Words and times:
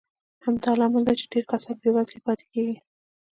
همدا 0.45 0.71
لامل 0.79 1.03
دی 1.07 1.15
چې 1.21 1.25
ډېر 1.33 1.43
کسان 1.51 1.75
بېوزله 1.81 2.19
پاتې 2.27 2.45
کېږي. 2.53 2.77